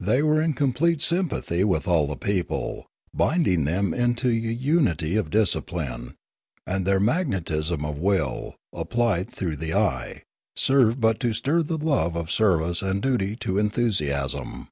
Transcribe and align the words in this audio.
They 0.00 0.22
were 0.22 0.40
in 0.40 0.54
complete 0.54 1.02
sympathy 1.02 1.64
with 1.64 1.86
all 1.86 2.06
the 2.06 2.16
people, 2.16 2.86
binding 3.12 3.64
them 3.66 3.92
into 3.92 4.28
a 4.28 4.32
unity 4.32 5.16
of 5.16 5.28
discipline; 5.28 6.14
and 6.66 6.86
their 6.86 6.98
magnetism 6.98 7.84
of 7.84 7.98
will, 7.98 8.56
applied 8.72 9.28
through 9.28 9.56
the 9.56 9.74
eye, 9.74 10.22
served 10.56 10.98
but 10.98 11.20
to 11.20 11.34
stir 11.34 11.60
the 11.62 11.76
love 11.76 12.16
of 12.16 12.30
service 12.30 12.80
and 12.80 13.02
duty 13.02 13.36
to 13.44 13.58
enthusiasm. 13.58 14.68